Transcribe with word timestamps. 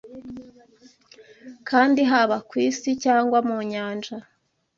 ”Kandi 1.69 1.99
haba 2.11 2.37
ku 2.49 2.55
isi, 2.67 2.89
cyangwa 3.03 3.37
mu 3.47 3.57
nyanja 3.71 4.15